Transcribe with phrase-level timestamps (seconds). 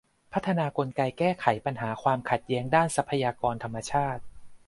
[0.33, 4.21] พัฒนากลไกแก้ไขปัญหาความขัดแย้งด้านทรัพยากรธรรมชาติ